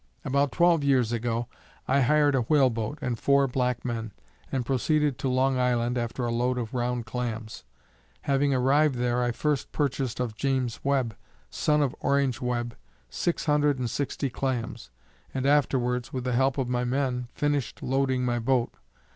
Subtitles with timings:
[0.25, 1.47] About twelve years ago,
[1.87, 4.13] I hired a whale boat and four black men,
[4.51, 7.63] and proceeded to Long Island after a load of round clams.
[8.21, 11.15] Having arrived there, I first purchased of James Webb,
[11.51, 12.75] son of Orange Webb,
[13.11, 14.89] six hundred and sixty clams,
[15.35, 18.73] and afterwards, with the help of my men, finished loading my boat.